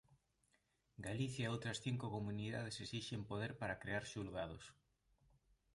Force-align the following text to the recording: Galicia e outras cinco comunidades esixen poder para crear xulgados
Galicia 1.07 1.43
e 1.45 1.51
outras 1.55 1.77
cinco 1.85 2.05
comunidades 2.15 2.81
esixen 2.85 3.21
poder 3.29 3.51
para 3.59 3.79
crear 3.81 4.03
xulgados 4.11 4.65